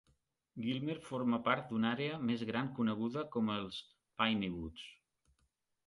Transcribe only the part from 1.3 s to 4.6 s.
part d'una àrea més gran coneguda com els "Piney